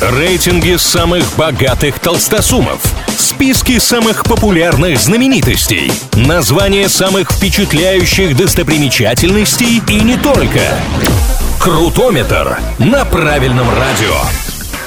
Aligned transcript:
Рейтинги 0.00 0.76
самых 0.76 1.24
богатых 1.36 1.98
толстосумов. 2.00 2.82
Списки 3.16 3.78
самых 3.78 4.24
популярных 4.24 4.98
знаменитостей. 5.00 5.90
Названия 6.12 6.90
самых 6.90 7.32
впечатляющих 7.32 8.36
достопримечательностей 8.36 9.82
и 9.88 10.00
не 10.02 10.18
только. 10.18 10.60
Крутометр 11.58 12.58
на 12.78 13.06
правильном 13.06 13.70
радио. 13.70 14.20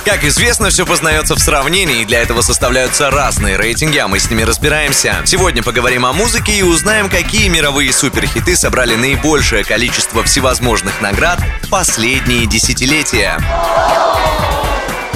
Как 0.05 0.23
известно, 0.23 0.69
все 0.69 0.85
познается 0.85 1.35
в 1.35 1.39
сравнении, 1.39 2.01
и 2.01 2.05
для 2.05 2.21
этого 2.21 2.41
составляются 2.41 3.09
разные 3.09 3.57
рейтинги, 3.57 3.97
а 3.97 4.07
мы 4.07 4.19
с 4.19 4.29
ними 4.29 4.43
разбираемся. 4.43 5.17
Сегодня 5.25 5.63
поговорим 5.63 6.05
о 6.05 6.13
музыке 6.13 6.53
и 6.53 6.61
узнаем, 6.61 7.09
какие 7.09 7.47
мировые 7.47 7.91
суперхиты 7.93 8.55
собрали 8.55 8.95
наибольшее 8.95 9.63
количество 9.63 10.23
всевозможных 10.23 11.01
наград 11.01 11.39
в 11.63 11.69
последние 11.69 12.45
десятилетия. 12.45 13.37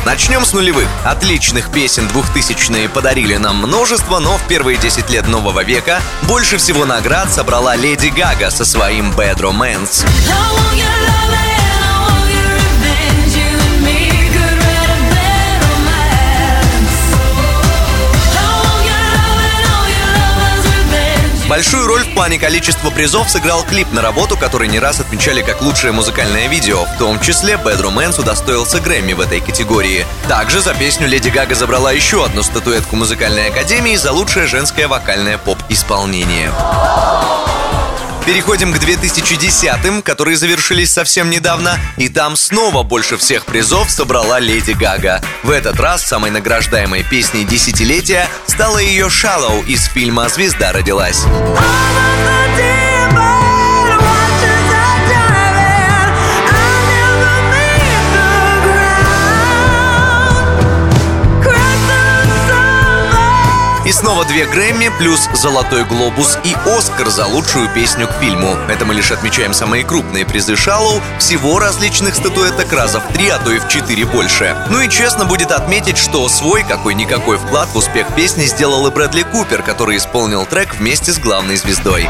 Начнем 0.05 0.43
с 0.43 0.51
нулевых. 0.53 0.87
Отличных 1.05 1.71
песен 1.71 2.07
двухтысячные 2.07 2.89
подарили 2.89 3.37
нам 3.37 3.57
множество, 3.57 4.19
но 4.19 4.37
в 4.37 4.47
первые 4.47 4.77
10 4.77 5.09
лет 5.09 5.27
нового 5.27 5.63
века 5.63 6.01
больше 6.23 6.57
всего 6.57 6.85
наград 6.85 7.31
собрала 7.31 7.75
Леди 7.75 8.07
Гага 8.07 8.51
со 8.51 8.65
своим 8.65 9.11
Bad 9.11 9.37
Romance. 9.37 10.05
Большую 21.53 21.85
роль 21.85 22.01
в 22.01 22.15
плане 22.15 22.39
количества 22.39 22.89
призов 22.89 23.29
сыграл 23.29 23.63
клип 23.63 23.91
на 23.91 24.01
работу, 24.01 24.35
который 24.35 24.67
не 24.67 24.79
раз 24.79 24.99
отмечали 24.99 25.43
как 25.43 25.61
лучшее 25.61 25.91
музыкальное 25.91 26.47
видео. 26.47 26.85
В 26.85 26.97
том 26.97 27.19
числе 27.19 27.59
Bad 27.63 27.79
Romance 27.79 28.19
удостоился 28.19 28.79
Грэмми 28.79 29.13
в 29.13 29.21
этой 29.21 29.39
категории. 29.39 30.07
Также 30.27 30.61
за 30.61 30.73
песню 30.73 31.07
Леди 31.07 31.29
Гага 31.29 31.53
забрала 31.53 31.91
еще 31.91 32.25
одну 32.25 32.41
статуэтку 32.41 32.95
музыкальной 32.95 33.49
академии 33.49 33.95
за 33.97 34.13
лучшее 34.13 34.47
женское 34.47 34.87
вокальное 34.87 35.37
поп-исполнение. 35.37 36.51
Переходим 38.25 38.71
к 38.71 38.77
2010-м, 38.77 40.01
которые 40.01 40.37
завершились 40.37 40.93
совсем 40.93 41.29
недавно, 41.29 41.77
и 41.97 42.07
там 42.07 42.37
снова 42.37 42.83
больше 42.83 43.17
всех 43.17 43.45
призов 43.45 43.91
собрала 43.91 44.39
Леди 44.39 44.71
Гага. 44.71 45.21
В 45.43 45.49
этот 45.49 45.77
раз 45.79 46.03
самой 46.03 46.31
награждаемой 46.31 47.03
песней 47.03 47.43
десятилетия 47.43 48.29
стала 48.47 48.77
ее 48.77 49.07
«Shallow» 49.07 49.65
из 49.65 49.85
фильма 49.87 50.29
«Звезда 50.29 50.71
родилась». 50.71 51.25
Снова 64.13 64.25
две 64.27 64.45
Грэмми, 64.45 64.91
плюс 64.99 65.27
Золотой 65.33 65.85
Глобус 65.85 66.37
и 66.43 66.55
Оскар 66.67 67.09
за 67.09 67.25
лучшую 67.25 67.67
песню 67.73 68.07
к 68.07 68.11
фильму. 68.21 68.55
Это 68.69 68.85
мы 68.85 68.93
лишь 68.93 69.09
отмечаем 69.09 69.55
самые 69.55 69.83
крупные 69.83 70.23
призы 70.23 70.55
Шаллоу. 70.55 71.01
Всего 71.17 71.57
различных 71.57 72.13
статуэток 72.13 72.71
раза 72.71 72.99
в 72.99 73.11
три, 73.11 73.29
а 73.29 73.39
то 73.39 73.51
и 73.51 73.57
в 73.57 73.67
четыре 73.67 74.05
больше. 74.05 74.55
Ну 74.69 74.81
и 74.81 74.89
честно 74.89 75.25
будет 75.25 75.51
отметить, 75.51 75.97
что 75.97 76.29
свой 76.29 76.61
какой-никакой 76.61 77.37
вклад 77.37 77.69
в 77.69 77.77
успех 77.77 78.13
песни 78.13 78.45
сделал 78.45 78.85
и 78.85 78.91
Брэдли 78.91 79.23
Купер, 79.23 79.63
который 79.63 79.97
исполнил 79.97 80.45
трек 80.45 80.75
вместе 80.75 81.11
с 81.11 81.17
главной 81.17 81.55
звездой. 81.55 82.07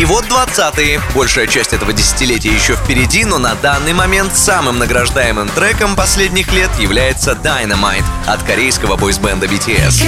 И 0.00 0.04
вот 0.06 0.24
20-е. 0.24 0.98
Большая 1.14 1.46
часть 1.46 1.74
этого 1.74 1.92
десятилетия 1.92 2.48
еще 2.48 2.74
впереди, 2.74 3.26
но 3.26 3.36
на 3.36 3.54
данный 3.56 3.92
момент 3.92 4.34
самым 4.34 4.78
награждаемым 4.78 5.50
треком 5.50 5.94
последних 5.94 6.50
лет 6.54 6.70
является 6.78 7.32
Dynamite 7.32 8.06
от 8.26 8.42
корейского 8.42 8.96
бойсбенда 8.96 9.44
BTS. 9.44 10.02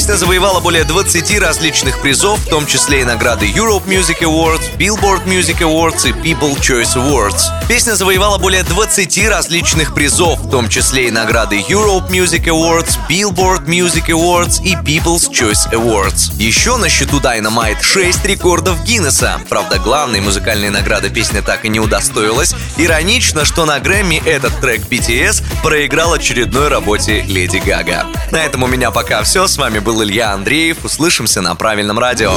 Песня 0.00 0.16
завоевала 0.16 0.60
более 0.60 0.84
20 0.84 1.38
различных 1.40 2.00
призов, 2.00 2.38
в 2.40 2.48
том 2.48 2.64
числе 2.64 3.02
и 3.02 3.04
награды 3.04 3.44
Europe 3.44 3.84
Music 3.84 4.20
Awards, 4.22 4.62
Billboard 4.78 5.26
Music 5.26 5.58
Awards 5.58 6.08
и 6.08 6.12
People 6.12 6.58
Choice 6.58 6.96
Awards. 6.96 7.42
Песня 7.68 7.94
завоевала 7.94 8.38
более 8.38 8.62
20 8.62 9.28
различных 9.28 9.92
призов, 9.94 10.40
в 10.40 10.50
том 10.50 10.70
числе 10.70 11.08
и 11.08 11.10
награды 11.10 11.60
Europe 11.68 12.08
Music 12.08 12.46
Awards, 12.46 12.96
Billboard 13.10 13.66
Music 13.66 14.06
Awards 14.06 14.62
и 14.64 14.74
People's 14.74 15.30
Choice 15.30 15.70
Awards. 15.70 16.34
Еще 16.38 16.78
на 16.78 16.88
счету 16.88 17.20
Dynamite 17.20 17.82
6 17.82 18.24
рекордов 18.24 18.82
Гиннесса. 18.84 19.38
Правда, 19.50 19.78
главной 19.78 20.22
музыкальной 20.22 20.70
награды 20.70 21.10
песня 21.10 21.42
так 21.42 21.66
и 21.66 21.68
не 21.68 21.78
удостоилась. 21.78 22.54
Иронично, 22.78 23.44
что 23.44 23.66
на 23.66 23.78
Грэмми 23.78 24.22
этот 24.24 24.58
трек 24.62 24.80
BTS 24.88 25.44
проиграл 25.62 26.14
очередной 26.14 26.68
работе 26.68 27.20
Леди 27.20 27.58
Гага. 27.58 28.06
На 28.30 28.42
этом 28.42 28.62
у 28.62 28.66
меня 28.66 28.90
пока 28.90 29.22
все. 29.24 29.46
С 29.46 29.58
вами 29.58 29.78
был 29.90 30.04
Илья 30.04 30.32
Андреев. 30.32 30.84
Услышимся 30.84 31.40
на 31.40 31.56
правильном 31.56 31.98
радио. 31.98 32.32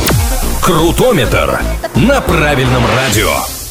Крутометр 0.63 1.59
на 1.93 2.19
правильном 2.19 2.83
радио. 2.95 3.62